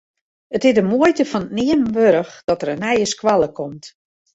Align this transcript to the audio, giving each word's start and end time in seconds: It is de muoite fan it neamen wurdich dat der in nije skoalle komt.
It 0.55 0.63
is 0.69 0.75
de 0.77 0.83
muoite 0.89 1.23
fan 1.31 1.45
it 1.49 1.53
neamen 1.55 1.91
wurdich 1.95 2.33
dat 2.47 2.59
der 2.61 2.73
in 2.73 2.83
nije 2.83 3.05
skoalle 3.13 3.49
komt. 3.57 3.85